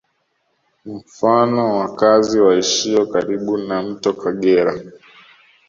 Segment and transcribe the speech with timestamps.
[0.85, 4.81] Mfano wakazi waishio karibu na mto Kagera